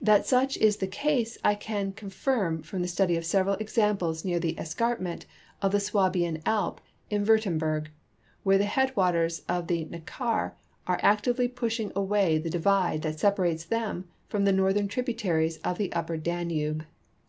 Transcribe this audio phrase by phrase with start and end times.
[0.00, 4.38] That such is the case I can confirm from the study of several examples near
[4.38, 5.26] the escarpment
[5.60, 7.86] of the SAvabian Alp in Wiirtemberg,
[8.46, 10.52] Avhere the head Avaters of the Xeckar
[10.86, 15.92] are actively pushing aAvay the divide that separates them from the northern tributaries of the
[15.92, 16.84] upper Dan ube.